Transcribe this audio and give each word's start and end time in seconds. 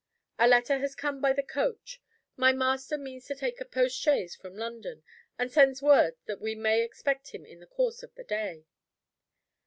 A 0.39 0.47
letter 0.47 0.79
has 0.79 0.95
come 0.95 1.21
by 1.21 1.31
the 1.31 1.43
coach. 1.43 2.01
My 2.35 2.51
master 2.53 2.97
means 2.97 3.25
to 3.27 3.35
take 3.35 3.61
a 3.61 3.65
post 3.65 3.95
chaise 3.99 4.35
from 4.35 4.55
London, 4.57 5.03
and 5.37 5.51
sends 5.51 5.79
word 5.79 6.17
that 6.25 6.41
we 6.41 6.55
may 6.55 6.81
expect 6.81 7.35
him 7.35 7.45
in 7.45 7.59
the 7.59 7.67
course 7.67 8.01
of 8.01 8.15
the 8.15 8.23
day." 8.23 8.65